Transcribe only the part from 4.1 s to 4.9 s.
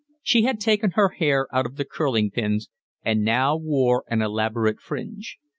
elaborate